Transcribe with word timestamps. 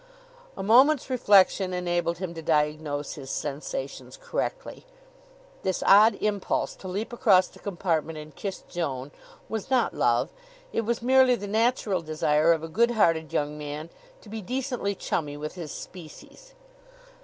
A 0.57 0.63
moment's 0.63 1.11
reflection 1.11 1.75
enabled 1.75 2.17
him 2.17 2.33
to 2.33 2.41
diagnose 2.41 3.13
his 3.13 3.29
sensations 3.29 4.17
correctly. 4.19 4.87
This 5.61 5.83
odd 5.85 6.15
impulse 6.15 6.73
to 6.77 6.87
leap 6.87 7.13
across 7.13 7.47
the 7.47 7.59
compartment 7.59 8.17
and 8.17 8.35
kiss 8.35 8.63
Joan 8.67 9.11
was 9.47 9.69
not 9.69 9.93
love. 9.93 10.31
It 10.73 10.85
was 10.85 11.03
merely 11.03 11.35
the 11.35 11.45
natural 11.47 12.01
desire 12.01 12.51
of 12.51 12.63
a 12.63 12.67
good 12.67 12.89
hearted 12.89 13.31
young 13.31 13.59
man 13.59 13.91
to 14.21 14.29
be 14.29 14.41
decently 14.41 14.95
chummy 14.95 15.37
with 15.37 15.53
his 15.53 15.71
species. 15.71 16.55